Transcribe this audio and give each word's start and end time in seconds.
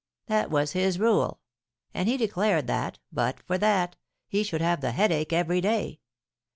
That 0.25 0.49
was 0.49 0.71
his 0.71 0.97
rule; 0.97 1.41
and 1.93 2.09
he 2.09 2.17
declared 2.17 2.65
that, 2.65 2.97
but 3.11 3.43
for 3.43 3.59
that, 3.59 3.97
he 4.27 4.41
should 4.41 4.59
have 4.61 4.81
the 4.81 4.93
headache 4.93 5.31
every 5.31 5.61
day. 5.61 5.99